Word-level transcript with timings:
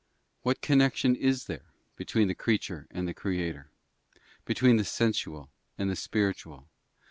What 0.41 0.61
connection 0.61 1.15
is 1.15 1.45
there 1.45 1.73
between 1.95 2.27
the 2.27 2.33
creature 2.33 2.87
and 2.89 3.07
the 3.07 3.13
Creator? 3.13 3.69
Between 4.45 4.77
the 4.77 4.83
sensual 4.83 5.51
and 5.77 5.91
the 5.91 5.95
spiritual? 5.95 6.67